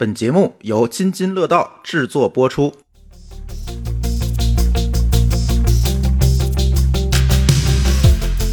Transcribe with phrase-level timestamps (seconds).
[0.00, 2.72] 本节目由津津乐道制作播出。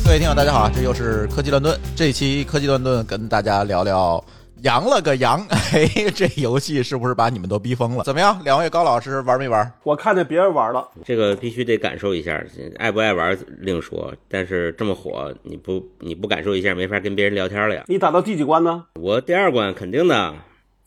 [0.03, 1.79] 各位听友，大家好，这又是科技乱炖。
[1.95, 4.21] 这期科技乱炖跟大家聊聊
[4.63, 5.41] 羊了个羊，
[5.71, 8.03] 哎，这游戏是不是把你们都逼疯了？
[8.03, 9.71] 怎么样，两位高老师玩没玩？
[9.83, 12.43] 我看见别人玩了，这个必须得感受一下，
[12.77, 14.13] 爱不爱玩另说。
[14.27, 17.85] 但是这么火，你不你不感受一下，没法跟别人聊天了呀。
[17.87, 18.83] 你打到第几关呢？
[18.95, 20.35] 我第二关肯定的，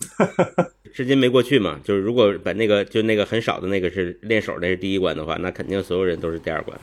[0.95, 1.79] 至今没过去嘛。
[1.85, 6.79] 就是如果把那个就那个很少的那个是练手，那是第一关的话，那肯定所有人都是第二关。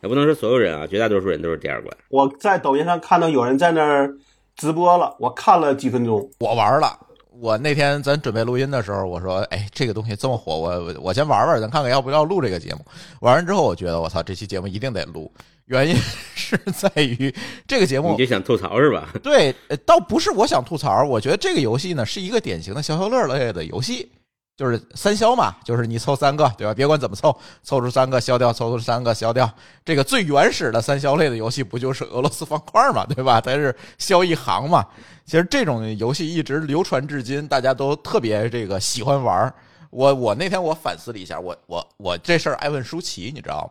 [0.00, 1.96] 也不能说所有人啊，绝大多数人都是第二关。
[2.08, 4.14] 我在抖音上看到有人在那儿
[4.54, 6.30] 直播了，我看了几分钟。
[6.38, 6.98] 我玩了，
[7.30, 12.84] 我那天咱准备录音的时候，我说，哎，这个东西这么火，我我我先玩玩，咱看看要不要录这个节目。
[13.20, 15.32] 玩完之后，我觉得我操，这期节目一定得录，
[15.68, 15.94] 原因
[16.34, 17.34] 是在于
[17.66, 19.08] 这个节目你就想吐槽是吧？
[19.22, 24.10] 对，呃倒不是我想吐槽，我觉得这个游戏呢是一个典型的消消乐类的游戏，
[24.56, 26.72] 就是三消嘛，就是你凑三个，对吧？
[26.72, 29.48] 别管怎么凑，凑出三个消掉，凑出三个消掉。
[29.84, 33.40] 这个最原始的三消类的游戏不就是俄罗斯方块嘛，对吧？
[33.40, 34.86] 它是消一行嘛。
[35.26, 39.54] 其实这种游戏一直流传至今，大家都特别这个喜欢玩。
[39.90, 43.70] 我我那天我反思了一下，我我我这事儿爱问舒淇，你知道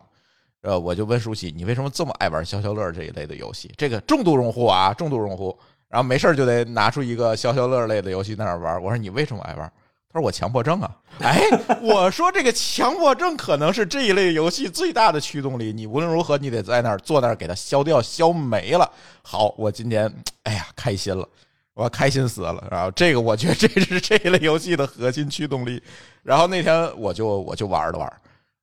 [0.62, 3.70] 呃，我就问舒淇，你为什么这么爱玩消消乐这一类的游戏？
[3.76, 5.56] 这个重度用户啊，重度用户，
[5.88, 8.82] 然后没事就得拿出一个消消乐类的游戏在那玩。
[8.82, 9.72] 我说你为什么爱玩？
[10.10, 10.90] 他说我强迫症啊。
[11.20, 11.42] 哎，
[11.82, 15.70] 我说这个强迫症可能是这一类游戏最大的驱动力。
[15.72, 18.90] 你无论如何，你得在那儿坐那儿给它消掉、消没了。
[19.22, 20.12] 好，我今天
[20.44, 21.28] 哎呀开心了，
[21.74, 22.66] 我开心死了。
[22.70, 25.82] 然后这个我觉得这是这一类游戏的核心驱动力。
[26.22, 28.12] 然后那天我就我就玩了玩，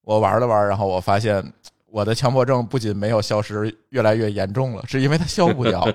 [0.01, 1.43] 我玩了玩，然后我发现
[1.95, 5.87] 我的强迫症不仅没有消失，越来越严重了，是因为它消不掉。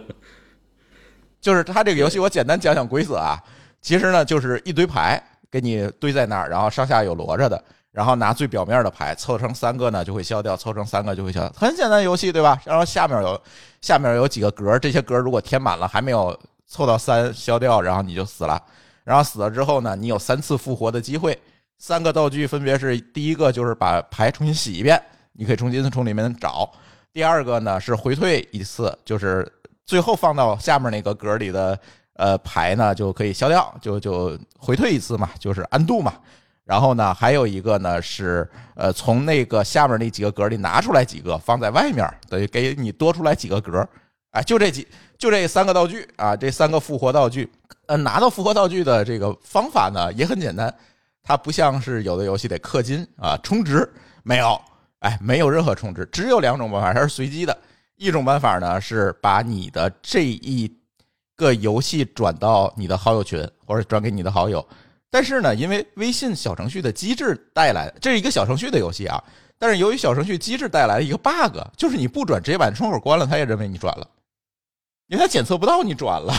[1.43, 3.39] 就是它这个游戏，我简单讲讲规则啊。
[3.83, 7.62] 其实呢，就是一堆牌给你堆在那儿，然后上下有摞着的，
[7.93, 12.59] 然后拿最表面的牌凑成三个呢就会消掉，凑成三个就会消掉，很简单游戏对吧？
[12.65, 13.39] 然后下面有
[13.83, 16.34] 下面有几个格，这些格如果填满了还没有
[16.66, 18.59] 凑到三消掉，然后你就死了。
[19.05, 21.39] 然后死了之后呢，你有三次复活的机会，
[21.77, 24.99] 三个道具分别是第一个就是把牌重新洗一遍，
[25.32, 26.70] 你可以重新从里面找；
[27.12, 29.50] 第二个呢是回退一次，就是
[29.86, 31.78] 最后放到下面那个格里的。
[32.14, 36.12] 呃，牌呢就可以消掉，就就回退一次嘛，就是安度嘛。
[36.64, 43.88] 然后呢，还有一个呢是呃，从那个下面那几个格里拿出来几个放在外面，等于给你多出来几个格。
[44.32, 44.86] 哎，就这几，
[45.16, 47.50] 就这三个道具啊，这三个复活道具。
[47.86, 50.74] 呃，拿到复活道具的这个方法呢也很简单，
[51.22, 53.91] 它不像是有的游戏得氪金啊充值，
[54.24, 54.60] 没有，
[55.00, 57.56] 哎，没有任何充值，只有两种办法，它是随机的。
[57.97, 60.71] 一种办法呢是把你的这一
[61.37, 64.66] 个游戏转到你的好友群，或者转给你的好友，
[65.10, 69.22] 但是呢，因为微信小程序的机制带来，这是一个小程序的游戏啊。
[69.59, 74.09] 但是由于小程序机制带来的一个 bug，就是你不转，直接把窗口关了，他也认为你转了，
[75.09, 76.33] 因为他检测不到你转了。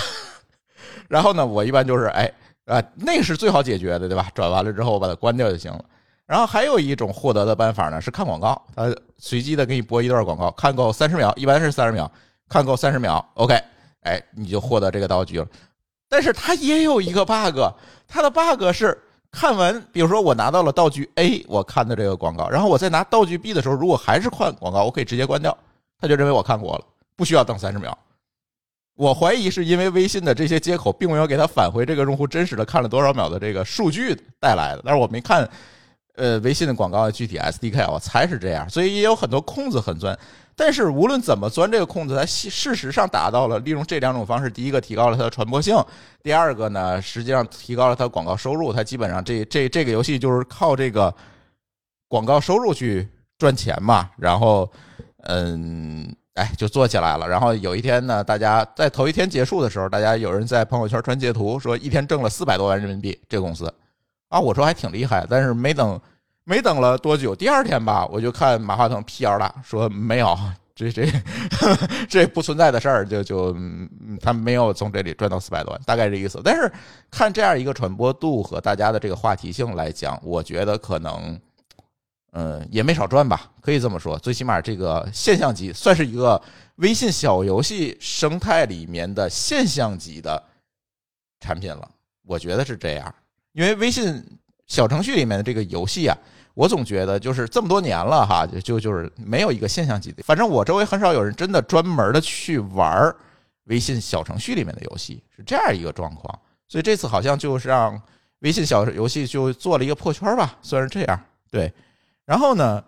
[1.08, 2.32] 然后呢，我一般就是哎
[2.66, 4.32] 啊，那个是最好解决的，对吧？
[4.34, 5.86] 转完了之后我把它关掉就行了。
[6.31, 12.09] 然后还有一种获得的办法呢，是看广告，它随机的给你播一段广告，看够三十秒，一般是三十秒，
[12.47, 13.62] 看够三十秒，OK。
[14.03, 15.47] 哎，你就获得这个道具了，
[16.08, 17.59] 但是它也有一个 bug，
[18.08, 18.97] 它的 bug 是
[19.30, 25.58] 看完，比如说我拿到了道具 A，我看的这个广告，然后我再拿道具 B 的时候，如果还是看广告，我可以直接关掉，
[26.00, 26.86] 他就认为我看过了，
[27.18, 27.97] 不需要等三十秒。
[28.96, 35.50] 我怀疑是因为微信的这些接口并没有给他返回这个用户真实的看了多少秒的这个数据带来的，但是我没看，
[36.16, 40.18] 呃，微信的广告的具体 SDK，我猜是这样，所以也有很多空子很钻。
[40.54, 45.76] 但是无论怎么钻这个空子，它事实上达到了利用这两种方式：第一个提高了它的传播性，
[46.22, 48.72] 第二个呢，实际上提高了它广告收入。
[48.72, 51.12] 它基本上这这这个游戏就是靠这个
[52.10, 53.08] 广告收入去
[53.40, 54.10] 赚钱嘛。
[54.18, 54.70] 然后，
[55.24, 57.28] 嗯，哎，就做起来了。
[57.28, 63.20] 然后有一天呢，大家在头一天结束的时候，大家有人在朋友圈传截图，说一天挣了四百多万人民币。
[63.28, 63.74] 这个公司
[64.28, 65.26] 啊，我说还挺厉害。
[65.28, 66.00] 但是没等。
[66.43, 70.38] 没等了多久，第二天吧，我就看马化腾辟谣了，说没有，
[70.73, 71.05] 这这
[72.09, 73.55] 这不存在的事儿，就就
[74.20, 76.41] 他没有从这里赚到四百多万，大概这意思。
[76.43, 76.70] 但是
[77.11, 81.40] 看这样一个传播度和大家的这个话题性来讲，我觉得可能，
[82.32, 84.17] 嗯，也没少赚吧，可以这么说。
[84.17, 86.41] 最起码这个现象级算是一个
[86.78, 90.44] 微信小游戏生态里面的现象级的
[91.40, 91.87] 产品了，
[92.26, 93.14] 我觉得是这样，
[93.53, 94.26] 因为微信。
[94.72, 96.18] 小程序里面的这个游戏啊，
[96.53, 100.23] 我总觉得就是这么多年了哈，就就就是没有一个现象级的。
[100.23, 103.14] 反正我周围很少有人真的专门的去玩
[103.66, 106.40] 微信小程序里面的游戏，是这样一个状况。
[106.70, 108.02] 所以这次好像就是让
[108.40, 111.20] 微信小游戏就做了一个破圈吧，算是这样。
[111.52, 111.70] 对，
[112.23, 112.82] 然后呢，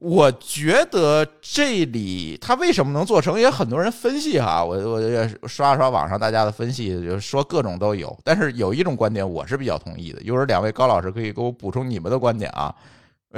[0.00, 8.16] 我觉得这里他为什么能做成，也很多人分析哈，我我也刷刷网上大家的分析，就是说各种都有。
[8.22, 12.72] 但是有一种观点我是比较同意的，一会儿两位高老师可以给我补充你们的观点啊。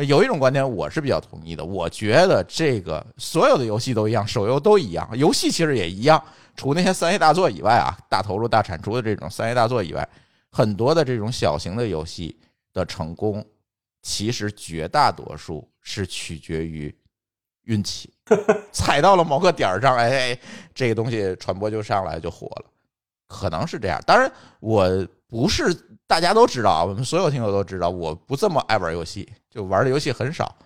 [0.02, 6.22] 有一种观点我是比较同意的，我觉得这个所有的游戏都一样，手游都一样，游戏其实也一样，
[6.54, 10.06] 除那些三 A 大作以外啊，大投入大产出的这种三 A 大作以外，
[10.52, 12.38] 很多的这种小型的游戏
[12.74, 13.42] 的成功，
[14.02, 16.94] 其实绝大多数是取决于
[17.64, 18.12] 运气，
[18.72, 20.38] 踩到了某个点儿上，哎，
[20.74, 22.64] 这个东西传播就上来就火了，
[23.28, 24.00] 可能是这样。
[24.06, 24.30] 当然，
[24.60, 25.72] 我不是
[26.06, 30.56] 大家都知道啊，我们所有听友都知道，我不这么爱玩游戏，就玩的游戏很少，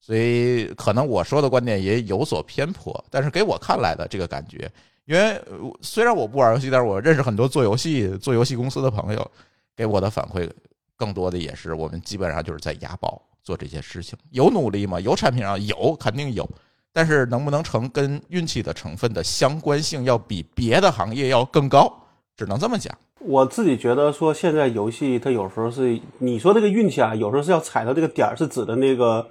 [0.00, 3.04] 所以可能我说的观点也有所偏颇。
[3.10, 4.70] 但是给我看来的这个感觉，
[5.04, 5.38] 因为
[5.82, 9.30] 虽然我不玩游戏，但是我认识很多做游戏、做游戏公司的朋友，
[9.76, 10.50] 给我的反馈
[10.96, 14.18] 更多的也是我们基本上就是在押宝做这些事情。
[14.30, 14.98] 有努力吗？
[14.98, 16.48] 有产品上有，肯定有，
[16.92, 21.92] 但是能不能成，跟运气的成分的相关性要比别的行业要更高，
[22.36, 22.96] 只能这么讲。
[23.20, 29.28] 我自己觉得说，现在游戏它有时候是你说这个运气啊，有时候是要踩到这个点儿，是指的那个，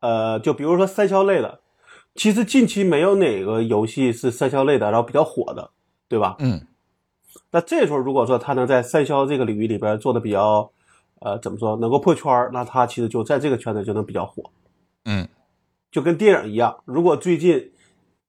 [0.00, 1.60] 呃，就比如说三消类的，
[2.14, 5.70] 其实近期没有哪个游戏是三消类的，然后比较火的，
[6.08, 6.36] 对吧？
[6.38, 6.64] 嗯，
[7.50, 10.70] 那这时候如果说他能在三消这个领域里边做的比较，
[11.24, 14.42] 呃，怎么说，能够破圈儿，那他其实就在这个圈子就能比较火。
[15.06, 15.26] 嗯，
[15.90, 17.72] 就跟电影一样，如果最近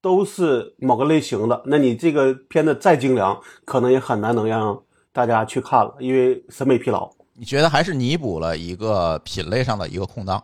[0.00, 4.82] 都是某个类型的，那你这个片子再精良，可能也很难能让
[5.12, 7.10] 大家去看了，因为审美疲劳。
[7.34, 10.42] 你觉得还是弥补了一个品类上的一个空档？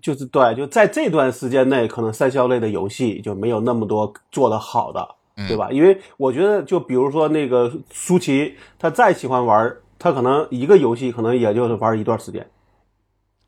[0.00, 5.06] 就是对，就在这段时间内，可能三消类的游戏就没有那么多做得好的，
[5.46, 5.70] 对吧？
[5.70, 12.44] 因为我觉得，就比如说那个舒淇，他再喜欢玩，他可能一个游戏可能也就是玩一段时间。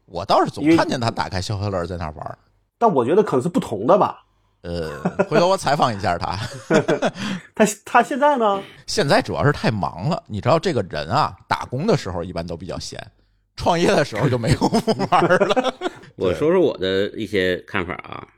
[0.06, 2.38] 我倒是总看见他打开消消乐在那玩儿。
[2.78, 4.24] 但我觉得可能是不同的吧。
[4.62, 6.38] 呃，回头我采访一下他。
[7.56, 8.62] 他他现在呢？
[8.86, 13.04] 现在主要是太忙了，你知道这个人啊，打工的时候一般都比较闲，
[13.56, 15.74] 创业的时候就没工夫玩了。
[16.14, 18.28] 我说说我的一些看法啊，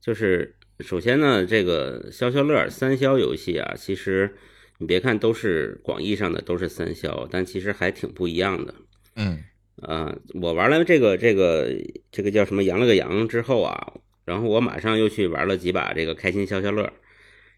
[0.00, 4.34] 就是首先呢，这个消消乐三消游戏啊，其实
[4.82, 8.74] 你别看都是广义上的都是三消，但其实还挺不一样的。
[9.14, 9.38] 嗯
[9.80, 11.72] 啊，我玩了这个这个
[12.10, 13.92] 这个叫什么羊了个羊之后啊，
[14.24, 16.92] 然后我马上又去玩了几把这个开心消消乐。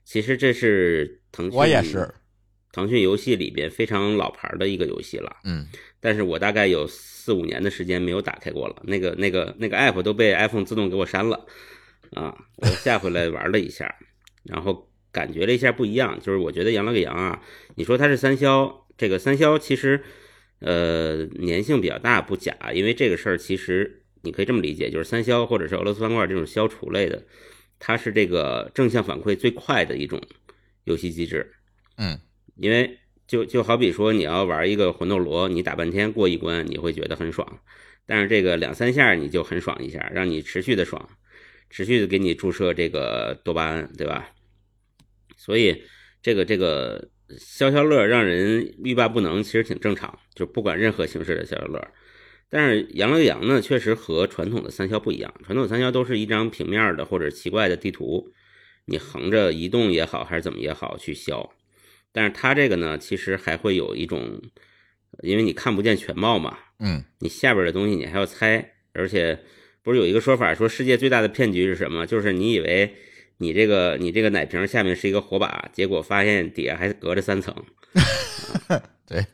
[0.05, 2.15] 其实这是腾讯，我也是，
[2.73, 5.35] 腾讯游戏里边非常老牌的一个游戏了。
[5.44, 5.67] 嗯，
[6.00, 11.47] 但是我大概有四五年的时间没有打开过了，那个那个那个 app 都被 iPhone 自动给我删了
[12.12, 13.94] 啊，我下回来玩了一下，
[14.43, 17.41] 然后感觉了一下不一样，就是我觉得羊了个羊啊，
[17.77, 20.03] 你说它是三消，这个三消其实
[20.59, 27.23] 呃粘性比较大不假，因为这个事儿其实你可以这么理解，就是三消或者是俄罗斯方块这种消除类的，
[27.79, 30.21] 它是这个正向反馈最快的一种
[30.83, 31.53] 游戏机制，
[31.97, 32.21] 嗯
[32.57, 37.61] 因为就就好比说你要玩一个魂斗罗，你打半天过一关，你会觉得很爽，
[38.05, 41.09] 但是这个两三下你就很爽一下，让你持续的爽，
[41.71, 44.31] 持续的给你注射这个多巴胺，对吧？
[45.44, 45.82] 所以
[46.23, 51.87] 这个这个消消乐让人欲罢不能，其实挺正常，就不管任何形式的消消乐。
[52.49, 58.32] 但是羊了个羊呢，确实和传统的三消不一样，传统三消都是一张平面的或者奇怪的地图，
[58.86, 61.53] 你横着移动也好，还是怎么也好去消。
[62.13, 64.41] 但是它这个呢，其实还会有一种，
[65.22, 69.39] 因为你看不见全貌嘛，嗯你下边的东西你还要猜，而且
[69.82, 72.06] 不是有一个说法说世界最大的骗局是什么？
[72.06, 72.94] 就是你以为
[73.38, 77.55] 你这个你这个奶瓶下面是一个火把，结果发现底下还隔着三层。
[79.06, 79.26] 对，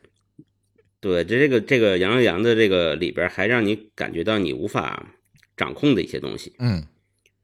[0.99, 5.15] 对，这这个这个羊羊羊的这个里边还让你感觉到你无法
[5.55, 6.85] 掌控的一些东西，嗯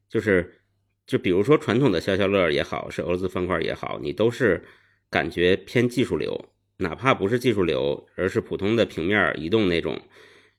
[0.09, 0.61] 就是
[1.05, 4.63] 就比如说传统的消消乐也好，是俄罗斯方块也好，你都是
[5.09, 10.01] 感觉偏技术流，哪怕不是技术流，而是普通的平面移动那种，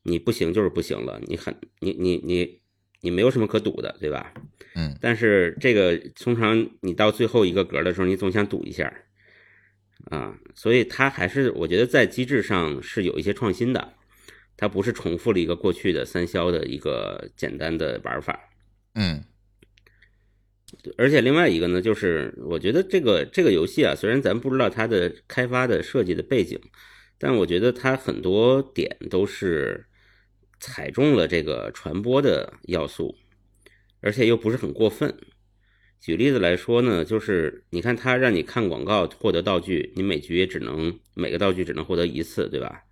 [0.02, 2.60] 你不行就是不行了，你很你你你
[3.00, 4.32] 你没有什么可赌的，对吧？
[4.74, 8.92] 嗯但是这个通常你到最后一个格的时候，你总想赌一下，
[10.10, 13.94] 啊，所以它还是我觉得在机制上是有一些创新的，
[14.56, 18.38] 它不是重复了一个过去的三消的一个简单的玩法。
[18.94, 19.24] 嗯
[20.98, 26.60] 而且另外一个呢，就是我觉得这个这个游戏啊，虽然咱不知道它的开发的设计的背景，
[27.18, 29.86] 但我觉得它很多点都是
[30.60, 33.16] 踩中了这个传播的要素，
[34.00, 35.16] 而且又不是很过分。
[36.00, 42.84] 举例子来说呢，就是你看它让你看广告获得道具，你每局也只能每个道具只能获得一次，对吧？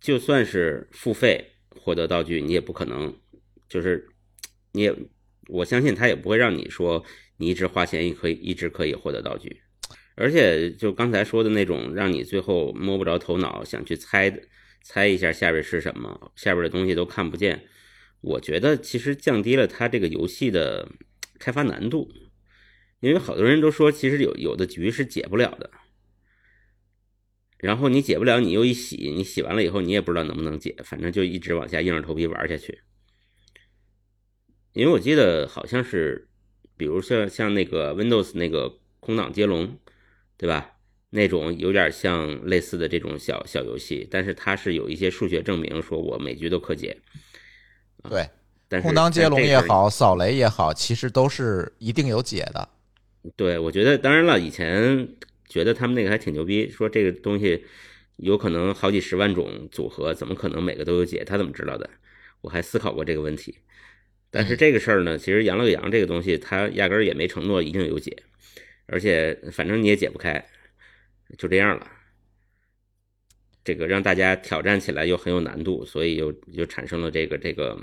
[0.00, 3.14] 就算是付费获得道具，你也不可能，
[3.68, 4.08] 就是
[4.72, 4.94] 你也
[5.48, 7.04] 我相信他也不会让你说
[7.36, 9.60] 你一直花钱也可以一直可以获得道具，
[10.14, 14.40] 而且就刚才说的那种让你最后摸不着头脑，想去猜的
[14.84, 17.66] 猜一下下边是什么，下边的东西都看不见。
[18.20, 20.88] 我觉得其实降低了它这个游戏的
[21.38, 22.12] 开发难度，
[23.00, 25.70] 因为好多人都说其实有有的局是解不了的。
[27.58, 32.82] 然后你解不了，你又一洗，你洗完了以后，你也不知道能不能解，反正就一直往下硬着头皮玩下去。
[34.74, 36.28] 因为我记得好像是，
[36.76, 39.78] 比如像像那个 Windows 那个空档接龙，
[40.36, 40.73] 对吧？
[41.14, 46.96] 那种有点像类似的这种小小游戏，但是它是有一些数学证明，说我每局都可解。
[48.10, 48.28] 对，
[48.68, 52.68] 但是空当接龙也好，扫雷也好，其实都是一定有解的。
[53.36, 55.08] 对，我觉得当然了，以前
[55.48, 57.64] 觉得他们那个还挺牛逼，说这个东西
[58.16, 61.22] 有可能好几十万种组合，怎么可能每个都有解？
[61.24, 61.88] 他怎么知道的？
[62.40, 63.56] 我还思考过这个问题。
[64.30, 68.16] 但是这个事儿呢，其实羊了个羊这个东西，它压根儿也没承诺一定有解，
[68.86, 70.44] 而且反正你也解不开，
[71.38, 71.86] 就这样了。
[73.64, 77.74] 这个让大家挑战起来又很有难度，所以又又产生了这个这个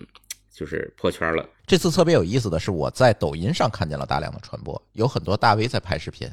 [0.52, 1.50] 就是破圈了。
[1.66, 6.30] 这次特别有意思的是，我在抖音上看见了大量的传播，有很多大 V 在拍视频，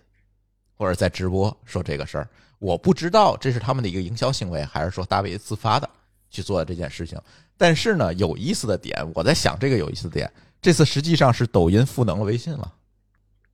[0.74, 2.28] 或者在直播说这个事儿。
[2.58, 5.88] 我不知道这是他们的一个营销行为，还是说大 V 自发的
[6.28, 7.18] 去做的这件事情。
[7.56, 12.74] 但是呢，有意思的点，我在想这个有意思的点，这次实际上是抖音赋能了微信了，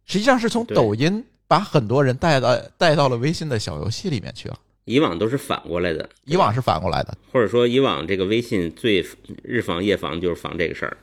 [0.06, 4.58] 实际上是从抖音把很多人带到带到了微信的小游戏里面去了。
[4.86, 9.02] 以往都是反过来的，以往是反过来的，或者说以往这个微信最
[9.42, 10.96] 日防夜防就是防这个事儿。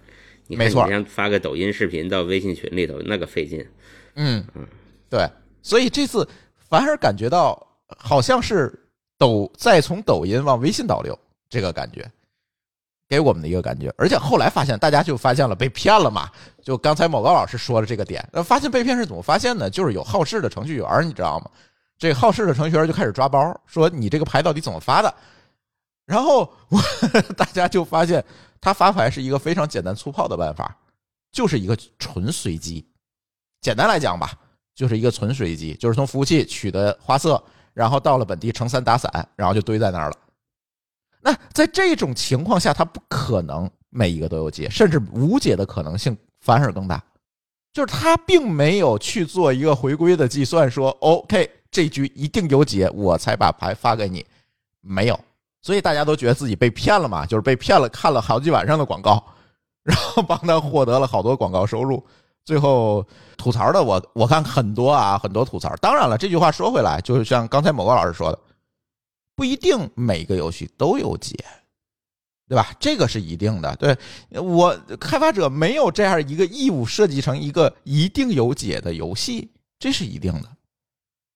[0.46, 3.66] 你看没错你像发个抖音视频到微信群里头，那个费劲。
[4.16, 4.46] 嗯，
[5.10, 5.28] 对，
[5.64, 6.28] 所以这次
[6.70, 7.58] 反而感觉到
[7.98, 8.72] 好像是
[9.18, 11.18] 抖再从抖音往微信导流
[11.50, 12.06] 这个感觉，
[13.12, 13.94] 给我们的一个感觉。
[13.98, 16.30] 而且后来发现，大家就发现了被骗了嘛。
[16.64, 19.70] 就刚才某高老师说的这个点，发现被骗是怎么发现呢？
[19.70, 21.52] 就是有好事的程序员，你知道吗？
[21.98, 25.14] 这好事的程序员就开始抓包，说你这个牌到底怎么发的？
[26.06, 26.82] 然后我
[27.36, 28.24] 大家就发现，
[28.62, 30.74] 他发牌是一个非常简单粗暴的办法，
[31.34, 32.88] 就是一个纯随机。
[33.60, 34.32] 简单来讲吧，
[34.74, 40.16] 就是一个纯随机，就是从服务器取的花色，然后到了本地乘三打散，然后就堆在那儿了。
[41.22, 47.02] 那在这种情况下，他不可能每一个都有解，甚至无解的可能性反而更大。
[47.74, 54.26] 就是他并没有去做一个回归的计算，说 OK 这局一定有解，我才把牌发给你，
[54.82, 55.20] 没有。
[55.62, 59.24] 所以大家都觉得自己被骗了嘛，就是被骗了，看了好几晚上的广告，
[59.84, 62.04] 然后帮他获得了好多广告收入。
[62.44, 63.06] 最后
[63.38, 65.74] 吐槽的我我看很多啊，很多吐槽。
[65.78, 68.40] 当然了，这句话说回来，就是像刚才某个老师说的，
[69.42, 71.36] 不一定每个游戏都有解，
[72.48, 72.72] 对吧？
[72.80, 73.76] 这个是一定的。
[73.78, 73.98] 对
[74.40, 80.50] 我开发者没有这样一个义务设计成一个一定有解的游戏，这是一定的。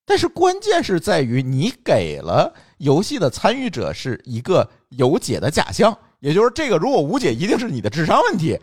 [0.04, 8.56] 但是关键是在于你给了游戏的参与者是一个有解的假象，也就是这个如果无解，一定是你的智商问题，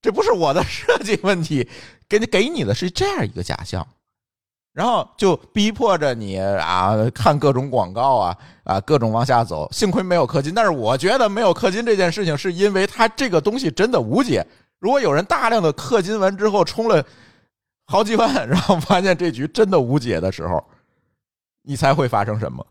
[0.00, 1.68] 这不是我的设计问题，
[2.08, 3.84] 给你给你的是这样一个假象，
[4.74, 9.66] 然后就逼迫着你啊看各种广告啊啊各种往下走。
[9.70, 14.44] 幸亏没有氪金，但是我觉得没有氪金这件事情是因为它这个东西真的无解。
[14.80, 17.02] 如果有人大量的氪金完之后充了
[17.86, 20.62] 好几万，然后发现这局真的无解的时候，
[21.62, 22.66] 你猜会发生什么？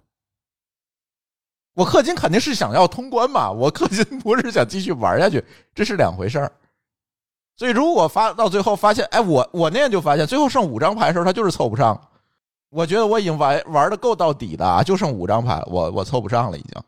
[1.76, 5.44] 我氪金肯定是想要通关嘛，我氪金不是想继续玩下去，
[5.74, 6.52] 这是两回事儿。
[7.56, 12.00] 所以如果发到最后发现，哎，我我那样就发现，最后剩五张牌的时候，他就是凑不上。
[12.70, 16.82] 我觉得我已经玩玩的够到底的啊，就剩五张牌，我我凑不上了已经。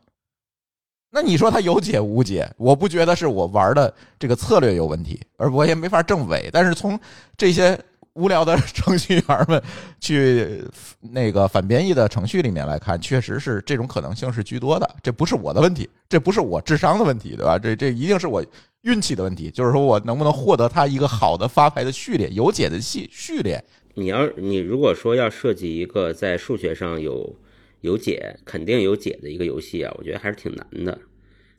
[1.10, 2.50] 那你说他有解无解？
[2.58, 6.50] 我不觉得是我玩的这个策略有问题，而我也没法证伪。
[6.52, 6.98] 但是从
[7.36, 7.78] 这些
[8.16, 9.62] 无聊的程序员们
[10.00, 10.64] 去
[11.12, 14.96] 那个反编译的程序里面来看，确实是这种可能性是居多的。
[15.02, 17.58] 这不是我的问题，这不是我智商的问题，对吧？
[17.58, 18.44] 这这一定是我
[18.82, 23.62] 运气的问题，就是说我能不能获得它一个好的发牌的序列，有解的系序列。
[23.94, 27.38] 你要你如果说要设计一个在数学上有
[27.82, 30.98] 有解，肯定有解的一个游戏啊，我觉得还是挺难的。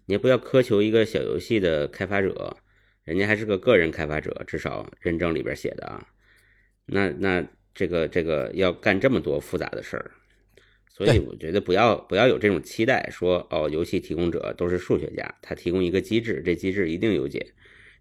[0.07, 2.57] 你也不要苛求一个小游戏的开发者，
[3.03, 6.03] 人家还是个个人开发者，至少认证里边写的啊。
[6.87, 10.09] 那那这个这个要干这么多复杂的事儿，
[10.89, 17.53] 所以我觉得不要不要有这种期待，说哦，游戏提供者都是数学家，他提供一个机制，这机制一定有解，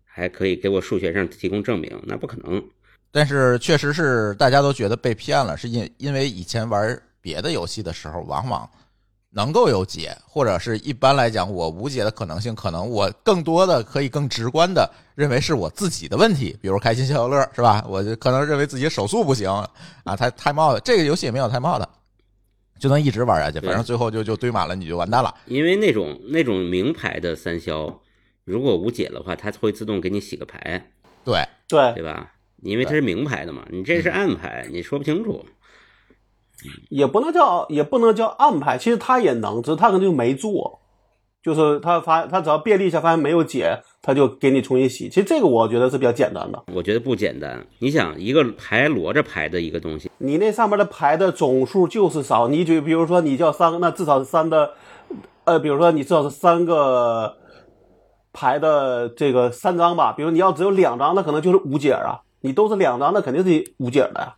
[0.05, 2.65] 还可以给我数学上提供证明，那不可能。
[3.11, 8.71] 但是确实是大家都觉得被骗了，是因因为以前玩别的游戏的时候，往往
[9.37, 17.85] 能够有解，或者是一般来讲，我无解的可能性，可能我更多的可以更直观的认为是我自己的问题，比如开心消消乐，是吧？
[17.87, 19.47] 我就可能认为自己手速不行
[20.05, 21.87] 啊，太太冒的这个游戏也没有太冒的，
[22.81, 25.35] 就能一直玩下去，反正最后就就堆满了，你就完蛋了。
[25.45, 28.01] 因为那种那种名牌的三消，
[28.45, 30.91] 如果无解的话，它会自动给你洗个牌，
[31.27, 32.33] 对，对对吧？
[32.63, 35.45] 因为它是名牌的嘛，你这是暗牌，你说不清楚。
[36.89, 40.81] 也不能叫也不能叫暗牌，其实他也能，只是他可能就没做，
[41.43, 45.09] 就是他发他只要便利一下发现没有解，他就给你重新洗。
[45.09, 46.65] 其实这个我觉得是比较简单的。
[46.75, 47.65] 我觉得不简单。
[47.79, 54.73] 你想，一个牌摞着牌的一个东西，你那上面的牌的总数就是少，你就比如说你叫三个，那至少是三的，
[55.45, 57.37] 呃，比如说你至少是三个
[58.33, 60.13] 牌的这个三张吧。
[60.13, 62.23] 比如你要只有两张，那可能就是无解啊。
[62.41, 64.37] 你都是两张，那肯定是无解的呀。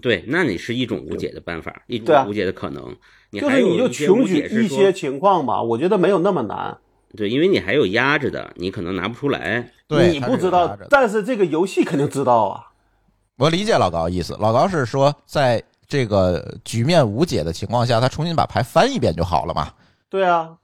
[0.00, 2.96] 对，那你是一种无解的办法，一种无解的可能。
[3.30, 6.78] 你就是你就穷举一些情况吧，我觉得没有那么难。
[7.16, 9.72] 对，因为你还有压着的，你可能拿不出来。
[9.88, 12.66] 对，你不知道但是这个游戏肯定知道啊。
[13.36, 19.72] 我理解老高意思，老高是说，在这个局面无解的情况下，他重新把牌翻一遍就好了嘛。
[20.08, 20.58] 对啊，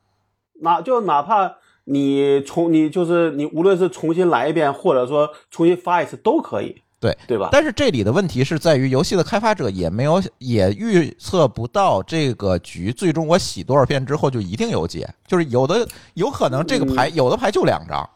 [0.60, 7.50] 哪就哪怕你重你就是你无论是重新来一遍，或者说重新发一次都可以，对对吧？
[7.52, 18.08] 但是这里的问题是在于，游戏的开发者也没有也预测不到这个局最终我洗多少遍之后就一定有解，就是有的有可能这个牌、有的牌就两张，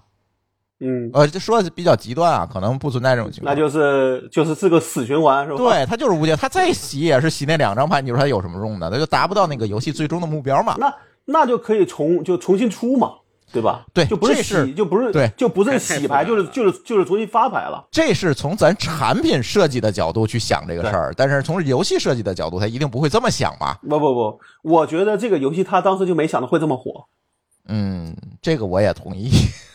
[0.80, 3.54] 嗯，呃，这说的比较极端啊，可能不存在这种情况。
[3.54, 5.58] 那就是就是是个死循环，是吧？
[5.58, 8.90] 对，他就是无解，他再洗也是洗那两张牌，你说他有什么用呢？
[8.90, 10.75] 他就达不到那个游戏最终的目标嘛。
[10.78, 10.94] 那
[11.26, 13.12] 那就可以重就重新出嘛，
[13.52, 13.85] 对吧？
[13.92, 17.87] 对就不是洗，就不是对就不是洗牌，就是就是就是重新发牌了。
[17.90, 23.78] 这是从咱产品设计的角度去想这个事儿，但是从游戏设计的角度，他一定不会这么想吧。
[23.83, 27.07] 不不不，我觉得这个游戏他当时就没想到会这么火，
[27.69, 29.30] 嗯，这个我也同意。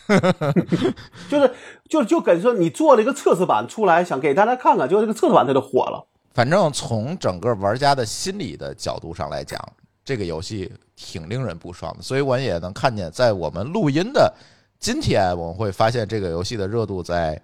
[1.28, 1.52] 就是
[1.88, 6.06] 就就跟说你做了一个测试版出来，想给大家看看，结果这个测试版它就火了。
[6.32, 9.60] 反正从整个玩家的心理的角度上来讲，
[10.06, 12.02] 这个游戏挺令人不爽的。
[12.02, 14.32] 所以我也能看见，在我们录音的
[14.78, 17.38] 今天，我们会发现这个游戏的热度在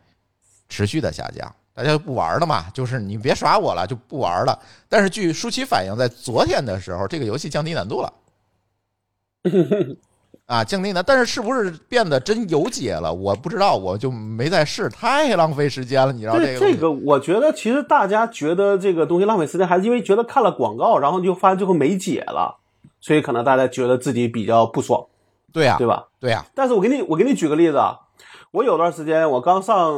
[0.69, 1.55] 持续的下降。
[1.75, 4.59] 大家不玩了嘛，就是你别耍我了，就不玩了。
[4.89, 8.13] 但是据舒淇反映，在昨天的时候，这个游戏降低难度了。
[10.53, 13.11] 啊，降低难，但是是不是变得真有解了？
[13.11, 16.13] 我不知道，我就没再试，太浪费时间了。
[16.13, 22.59] 你知道这个这这个，我觉得其实大家觉得这个东西浪费时间，还是因为觉得看了广告，然后就发现最后没解了，
[23.01, 25.07] 所以可能大家觉得自己比较不爽，
[25.55, 26.09] 对呀、对吧？
[26.21, 27.97] 对呀、但是我给你我给你举个例子啊，
[28.51, 29.95] 我有段时间我刚上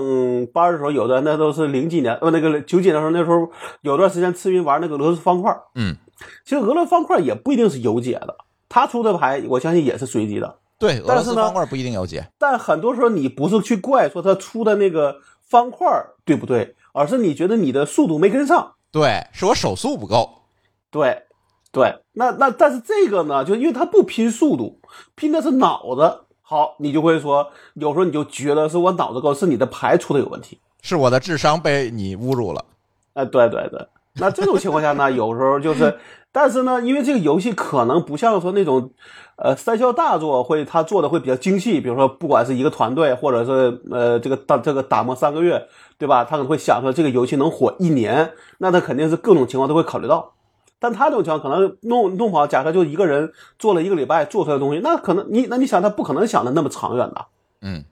[0.53, 5.97] 班的时候，有的那都是零几年呃那个九几年的时候，那时候有段时间痴迷玩那个俄罗斯方块，嗯，
[6.45, 8.37] 其实俄罗斯方块也不一定是有解的，
[8.75, 12.27] 他出的牌我相信也是随机的，对，但是呢方块不一定有解。
[12.37, 15.87] 但很多时候你不是去怪说他出的那个方块
[16.25, 18.75] 对不对，而是你觉得你的速度没跟上。
[18.91, 20.43] 对，是我手速不够。
[20.91, 21.23] 对，
[21.71, 24.81] 对，那那但是这个呢，就因为他不拼速度，
[25.15, 26.25] 拼的是脑子。
[26.43, 30.59] 好，你就会说，有时候你就觉得是我脑子够，是你的牌出的有问题。
[30.83, 32.65] 是我的智商被你侮辱了。
[33.13, 33.87] 哎，对对对，
[34.21, 35.99] 那这种情况下呢，有时候就是，
[36.31, 38.93] 但是呢，因为这个游戏可能不像说那种，
[39.37, 45.67] 呃，三消大作会他做的会比较精细，比如说不管是一个团队，或者是呃这个打这个打磨三个月，
[45.99, 46.23] 对吧？
[46.23, 50.35] 他可能会想说这个游戏能火一年，那他肯定是各种情况都会考虑到。
[50.79, 57.27] 但他这种情况可能弄弄不好，假设就一个人做了一个礼拜做出来的东西，那可能你那你想他不可能想的那么长远的。
[57.63, 57.85] 嗯，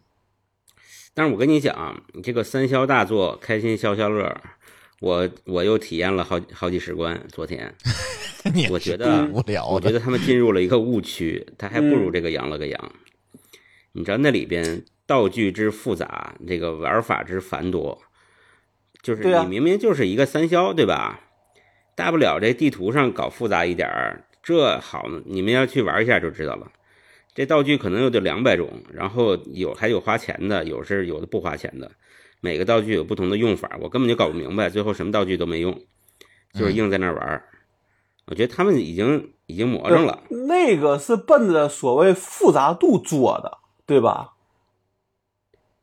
[1.14, 4.37] 但是我跟你讲，你这个三消大作，开心消消乐，
[5.02, 7.20] 我我又体验了好好几十关。
[7.28, 7.74] 昨天，
[8.70, 9.66] 我觉得无聊。
[9.66, 12.92] 我觉得他们进入了一个误区，他还不如这个羊了个羊。
[13.94, 18.00] 你知道那里边道具之复杂，这个玩法之繁多，
[19.02, 21.18] 就是你明明就是一个三消，对吧？
[21.96, 26.70] 大不了这地图上搞复杂一点儿，这好呢，你们要去玩一下就知道了。
[27.34, 31.90] 这道具可能有得两百种，然后有还有花钱的，有是有的不花钱的，
[32.42, 35.81] 每个道具有不同的用法，我根本就搞不明白，最后什么道具都没用，
[36.52, 37.44] 就是硬在那儿玩儿。
[38.26, 40.24] 我觉得他们已经已经魔怔了。
[40.48, 44.33] 那个是奔着所谓复杂度做的，对吧？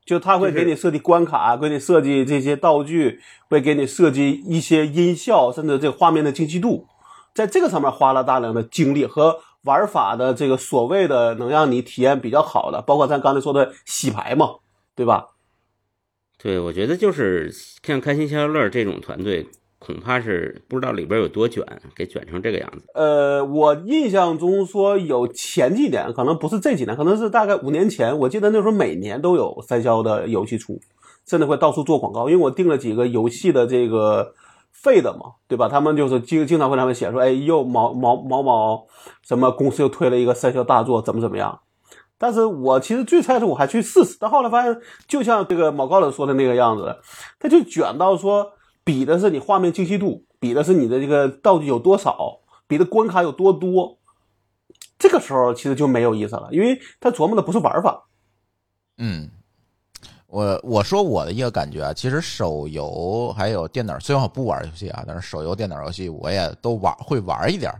[0.04, 6.86] 就他会给你设计关卡，给你设计这些道具，会给你设计一些音效，甚至这个画面的精细度，
[7.34, 14.56] 在这个上面花了大量的精力和玩法的这个所谓的能让你体验比较好的，包括咱刚才说的洗牌嘛，
[14.94, 15.28] 对吧？
[16.42, 19.46] 对，我觉得就是像开心消消乐这种团队，
[19.78, 21.62] 恐怕是不知道里边有多卷，
[21.94, 22.84] 给卷成这个样子。
[22.94, 30.80] 呃，我印象中说有前几年，可能不是这几年，可能是大概五年前，我记得那时候每年都有三消的游戏出，
[31.26, 32.30] 甚至会到处做广告。
[32.30, 34.32] 因为我订了几个游戏的这个
[34.72, 35.68] 费的嘛，对吧？
[35.68, 38.86] 他们就是经经常会他们写说，哎，又某某某某
[39.26, 41.60] 什么公司又推了一个三消大作，怎么怎么样。
[42.20, 46.98] 但是我其实最开始我还去试试，但后来发现，就像这个毛高冷说的那个样子，
[47.40, 48.52] 他就卷到说。
[48.82, 53.98] 比的是你画面清晰度，比的是你的这个道具有多少，比的关卡有多多。
[54.98, 58.06] 这个时候其实就没有意思了，因为他琢磨的不是玩法。
[58.96, 59.30] 嗯，
[60.26, 67.70] 我我说我的一个感觉啊，其实手游还有电脑，虽然我不玩游戏啊，但是手游、电脑游戏我也都玩，会玩一点。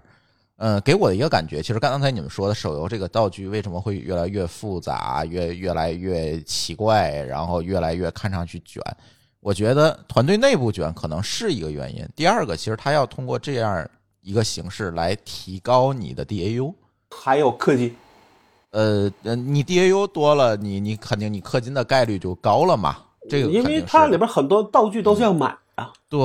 [0.63, 8.83] 嗯，给我的一个感觉，其实刚刚才你们说的手游这个道具为什么会越来越复杂，越越来越奇怪，然后越来越看上去卷。
[9.41, 12.07] 我觉得团队内部卷可能是一个原因。
[12.15, 13.89] 第二个，其实他要通过这样
[14.21, 16.75] 一个形式来提高你的 DAU，
[17.11, 17.97] 还有氪金。
[18.73, 22.99] 呃，你 DAU 多了，你你肯定你氪金的概率就高了嘛。
[23.31, 25.91] 这个因为它里边很多道具都是要买啊。
[26.11, 26.21] 对，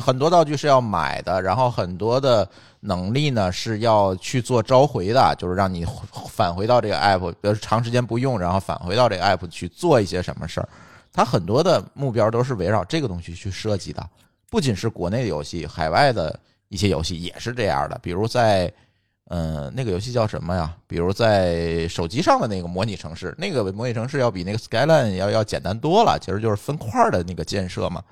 [0.00, 2.48] 很多道具是要买的，然后很多的
[2.80, 5.86] 能力呢是要去做召回的，就是让你
[6.28, 10.68] 返回到这个 app，比如长时间不用，然后返回到这个 app 去做一些什么事儿。
[11.12, 14.04] 它很多的目标都是围绕这个东西去设计的，
[14.50, 17.98] 不仅是国内的游戏，海外的一些游戏也是这样的。
[18.02, 18.72] 比如在，
[19.28, 20.74] 嗯，那个游戏叫什么呀？
[20.86, 28.02] 比如在手机上的那个模拟城市，那个模拟城市要比那个 Skyline 要要简单多了，其实就是分块的那个建设嘛。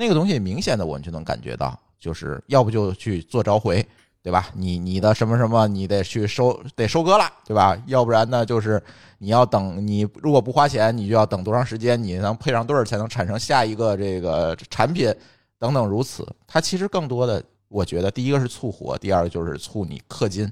[0.00, 3.86] 那个东西明显的我们就能感觉到，就是要不就去做召回。
[4.22, 4.50] 对吧？
[4.54, 7.74] 你你的什么什么，你得去收，得收割了，对吧？
[7.86, 8.82] 要不然呢，就是
[9.16, 15.10] 你要等，你如果不花钱，你就要等多长时间，你能配上对儿，才能产生下一个这个产品，
[15.58, 16.28] 等等如此。
[16.46, 20.46] 它其实更多的，我觉得第一个是促活，第二个就是促你氪金。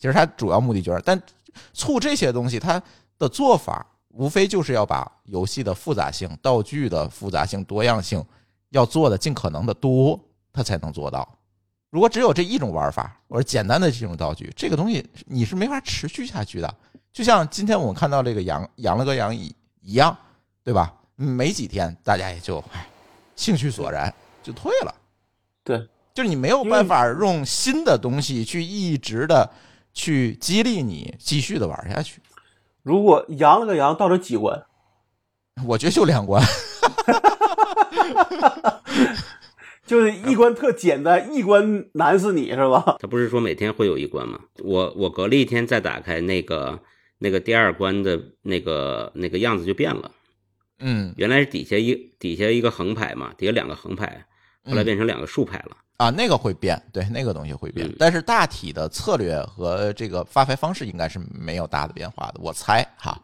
[0.00, 1.22] 其实它主要目的就是，但
[1.72, 2.82] 促这些东西，它
[3.20, 8.20] 的做法无非就是要把游戏的复杂性、道具的复杂性、多样性
[8.72, 10.18] 要做的尽可能的多，
[10.52, 11.26] 他才能做到。
[11.88, 16.74] 如果只有这一种玩法，或者简单的这种道具，这个东西你是没法持续下去的。
[17.12, 20.16] 就像今天我们看到这个羊养了个羊一一样，
[20.64, 20.94] 对吧？
[21.16, 22.88] 没几天，大家也就唉，
[23.36, 24.94] 兴趣索然就退了。
[25.62, 29.48] 对，就是你没有办法用新的东西去一直的
[29.92, 32.22] 去激励你继续的玩下去。
[32.82, 34.64] 如果羊了个羊到底几关？
[35.66, 36.42] 我觉得就两关。
[39.84, 42.96] 就是一关特简单，一关难死你是吧？
[43.00, 44.38] 他不是说每天会有一关吗？
[44.62, 46.78] 我我隔了一天再打开那个
[47.18, 50.10] 那个第二关的那个那个样子就变了。
[50.78, 54.24] 嗯，原来是底下一底下一个横排嘛，底下两个横排，
[54.64, 55.76] 后来变成两个竖排了。
[55.98, 62.40] 啊，那个会变，对，那个东西会变，但是大体的策略和这个发牌方式应该是没有大的变化的。
[62.40, 63.20] 我猜哈，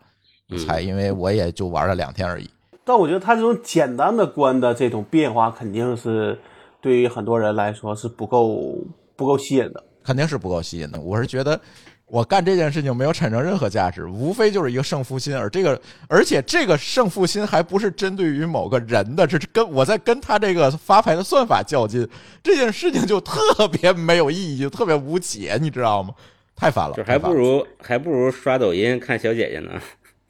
[0.51, 2.49] 我猜，因为我也就玩了两天而已。
[2.89, 6.39] 但我觉得他这种简单的关的这种变化，肯定是
[6.81, 8.79] 对于很多人来说是不够
[9.15, 10.99] 不够吸引的，肯定是不够吸引的。
[10.99, 11.61] 我是觉得
[12.07, 22.09] 我干这件事情没有产生任何价值，无非就是一个胜负心，而这个而且这个胜负心还不是针对于某个人的，这是跟我在跟他这个发牌的算法较劲，
[22.43, 26.15] 这件事情就特别没有意义，就特别无解，你知道吗？
[26.57, 29.79] 太烦了，就还不如还不如刷抖音看小姐姐呢。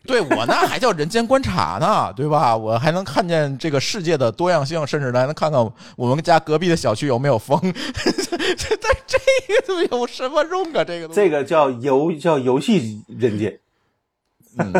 [0.08, 2.56] 对我那还叫人间观察呢，对吧？
[2.56, 7.60] 我还能看见这个世界的多样性，甚至还能看看我们家隔壁的小区有没有风。
[7.62, 9.18] 这这
[9.66, 10.82] 个有什么用啊？
[10.82, 13.60] 这个这个叫游叫游戏人间。
[14.56, 14.72] 嗯，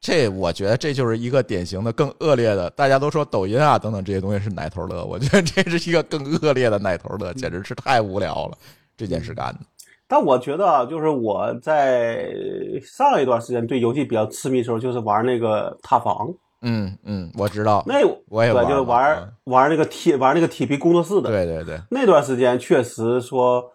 [0.00, 2.70] 这我觉得这就是一个典型的更恶劣的。
[2.70, 8.56] 大家都说抖音啊等等这些东西是奶头乐，我觉得这是一个更恶劣的奶头乐，简直是太无聊了。
[8.96, 9.60] 这件事干的。
[10.10, 12.26] 但我觉得啊，就是我在
[12.82, 16.28] 上一段时间对游戏比较痴迷的时候，就是玩那个塔防。
[16.62, 17.84] 嗯嗯，我知道。
[17.86, 21.30] 那我也玩，就玩玩那个铁玩那个铁皮工作室的。
[21.30, 21.80] 对对对。
[21.92, 23.70] 那段时间确实说，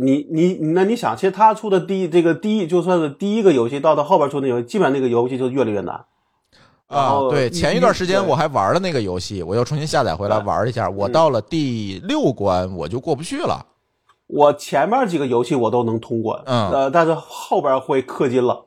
[0.00, 5.94] 你你那你想，其实他出的第一这个第一就算是第一个游戏，到到后边出的游戏，基本上那个游戏就越来越难。
[6.88, 10.90] 啊，对，前一段时间我还玩了那个游戏，我又重新下载回来玩一下。
[10.90, 13.64] 我到了第六关，我就过不去了。
[14.28, 18.66] 我前面几个游戏我都能通关，嗯，呃，但是后边会氪金了，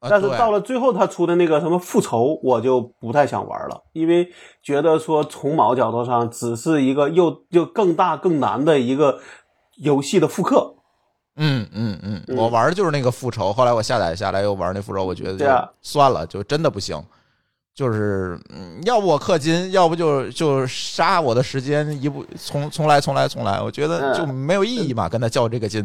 [0.00, 4.30] 但是到了最后他出的那个什么复仇，我就不太想玩了，因为
[4.62, 9.18] 觉得说从某角度上只是一个又又更大更难的一个
[9.76, 10.76] 游戏的复刻。
[11.36, 15.46] 嗯嗯嗯，我玩的就是那个复仇，后来我下载下来又玩那复仇，我觉得就
[15.80, 17.02] 算了，就真的不行。
[17.80, 25.82] 就是嗯，要不我氪金，要不就就杀我的时间，一步从从来从来从来，我觉得就没有意义嘛，跟他较这个劲。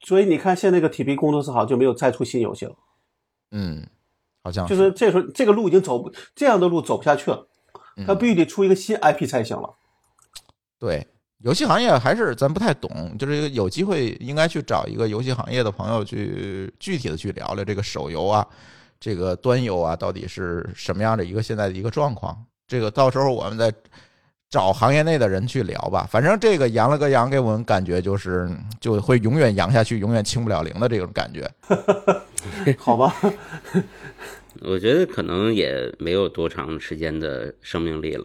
[0.00, 2.74] 所以你看，现在那个 TP 工作室好像就没有再出新游戏了。
[3.52, 3.86] 嗯，
[4.42, 7.46] 好像就是这时候这个路已经走不这样的路走不下去了，
[8.06, 9.70] 他必须得出一个新 IP 才行了。
[10.78, 11.06] 对，
[11.38, 18.46] 游戏行业还是咱不太懂，就是有机会应该去找一个游戏行业的朋友去具体的去聊聊这个手游啊，
[19.04, 22.34] 这个端游啊，到底是什么样的一个现在的一个状况。
[22.66, 23.70] 这个到时候我们再
[24.48, 26.08] 找行业内的人去聊吧。
[26.10, 28.48] 反正这个扬了个扬，给我们感觉就是
[28.80, 31.46] 就会永远扬下去，永远清不了零的这种感觉。
[32.80, 33.14] 好吧，
[34.62, 38.24] 我觉得可能也没有多长时间的生命力了。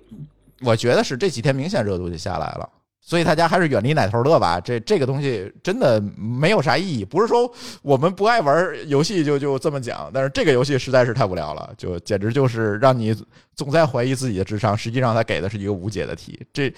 [0.61, 2.69] 我觉得是这几天明显热度就下来了，
[3.09, 4.59] 所以大家还是远离奶头乐吧。
[4.59, 13.15] 这这个东西真的没有啥意义，不是说我们不爱玩游戏就就这么讲，但是这个游戏实在是太无聊了，就简直就是让你
[13.55, 14.77] 总在怀疑自己的智商。
[14.77, 16.71] 实际上他给的是一个无解的题，这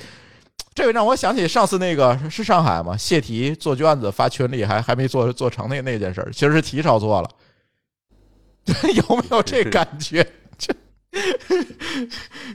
[0.73, 7.29] 这个让我想起上次那个是上海吗，泄题做卷子发群里还还没做做成那那件事儿，其实是题抄错了，
[8.95, 10.25] 有没有这感觉？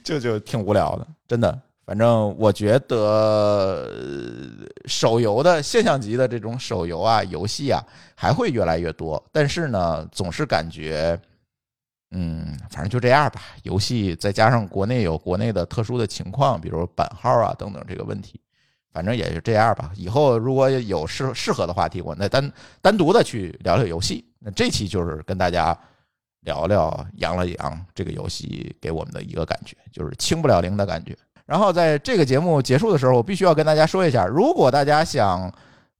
[0.02, 1.60] 就 就挺无聊的，真的。
[1.86, 3.88] 反正我觉得
[4.86, 7.80] 手游的现象级的这种手游啊、游戏啊，
[8.16, 9.24] 还会越来越多。
[9.30, 11.16] 但是呢，总是感觉，
[12.10, 13.40] 嗯，反正就这样吧。
[13.62, 18.40] 游戏再加上国内有国内的特殊的情况，比如版号啊等等这个问题，
[18.92, 19.92] 反正也就这样吧。
[19.94, 24.24] 以后如果有适适合的话题，我再单单独的去聊聊游戏。
[24.40, 25.78] 那这期就是跟大家。
[26.42, 31.18] 聊聊羊了羊这个游戏给我们的一个感觉，就是清不了零的感觉。
[31.46, 35.50] 然后在这个节目结束的时候，我必须要跟大家说一下，如果大家想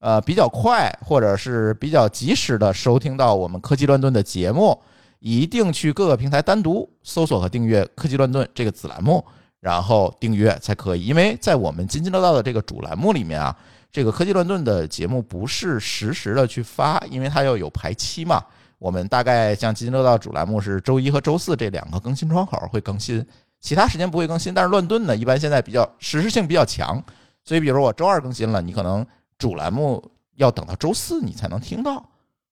[0.01, 4.77] 呃比较快或者是比较及时的收听到我们科技乱炖的节目，
[5.21, 9.25] 一定去各个平台单独搜索和订阅“科技乱炖”这个子栏目，
[9.61, 11.07] 然后订阅才可以。
[11.07, 13.57] 因为在我们津津乐道的这个主栏目里面啊，
[13.91, 18.43] 这个科技乱炖的节目不是实时的去发，因为它要有排期嘛。
[18.79, 23.25] 我们大概像津津乐道主栏目是周一和周四这两个更新窗口会更新，
[23.67, 24.55] 其他时间不会更新。
[24.55, 27.03] 但是乱炖呢，一般现在比较实时性比较强，
[27.43, 29.05] 所以比如我周二更新了，你可能
[29.37, 30.03] 主栏目
[30.37, 32.03] 要等到周四你才能听到。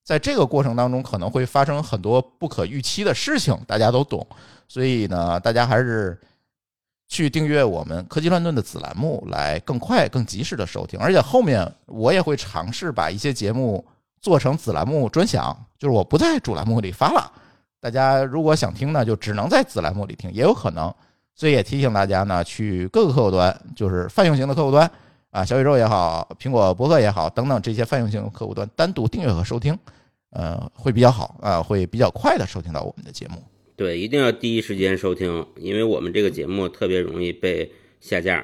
[0.03, 4.27] 在这个过程当中，可能会发生很多不可预期的事情，大家都懂。
[4.67, 6.21] 所以呢，大家还是
[7.09, 10.99] 去订阅我们科技乱炖的子栏目，来更快、更及时的收听。
[10.99, 13.85] 而且后面我也会尝试把一些节目。
[14.25, 17.31] 做成子栏目专享，就是我不在主栏目里发了，
[17.85, 20.91] 大家如果想听呢，就只能在子栏目里听，也有可能。
[21.35, 24.91] 所以也提醒大家呢，去各个客户端，就是泛用型的客户端
[25.31, 29.79] 啊，小宇宙也好，苹果博客也好，等等这些泛用型客户端单独订阅和收听，
[30.31, 33.37] 呃，会比较好啊，会比较快的收听到我们的节目。
[33.77, 37.71] 对，一定要第一时间收听，因为我们这个节目特别容易被
[38.01, 38.43] 下架。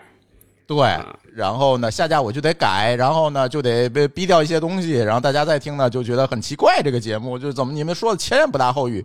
[0.71, 0.97] 对，
[1.35, 9.05] 然后呢，下架我就得改，然后呢就得被逼掉一些东西，然后大家再听呢就觉得很奇怪，这个节目就怎么你们说的前言不搭后语？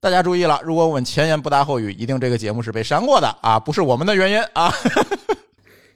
[0.00, 4.74] 大家注意了，如果我们前言不搭后语，一定这个节目是被删过的啊，不是我们的原因啊。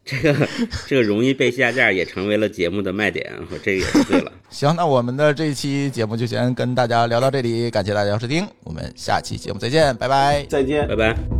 [0.04, 0.48] 这个
[0.86, 3.32] 这个容易被下架也成为了节目的卖点，
[3.64, 4.30] 这个也是对了。
[4.48, 11.39] 行，那我们的这一期节目就先跟大家聊到这里，感谢大家收听，我们下期节目再见，拜拜，再见，拜拜。